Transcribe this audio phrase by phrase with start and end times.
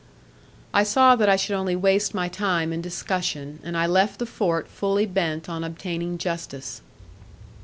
[0.73, 4.25] I saw that I should only waste my time in discussion, and I left the
[4.25, 6.81] fort fully bent on obtaining justice.